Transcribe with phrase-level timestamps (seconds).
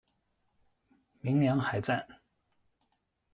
[1.21, 2.07] 鸣梁海战